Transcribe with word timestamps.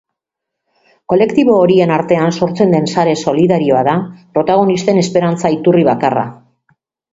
Kolektibo 1.11 1.57
horien 1.65 1.93
artean 1.97 2.33
sortzen 2.39 2.73
den 2.77 2.89
sare 2.95 3.13
solidarioa 3.25 3.85
da 3.91 3.95
protagonistei 4.39 4.99
esperantza 5.05 5.55
iturri 5.61 5.89
bakarra. 5.93 6.27